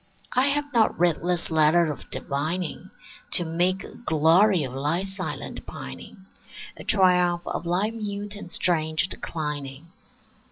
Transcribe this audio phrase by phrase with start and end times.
[0.33, 2.89] I have not writ this letter of divining
[3.33, 6.25] To make a glory of thy silent pining,
[6.75, 9.91] A triumph of thy mute and strange declining.